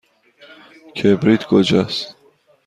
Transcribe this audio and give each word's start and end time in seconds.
کبریت 0.95 1.43
کجاست؟ 1.45 2.15